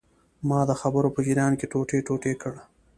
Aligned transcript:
ما 0.49 0.59
د 0.69 0.71
خبرو 0.81 1.13
په 1.15 1.19
جریان 1.27 1.53
کې 1.59 1.65
ټوټې 1.71 1.99
ټوټې 2.07 2.33
کړ. 2.41 2.53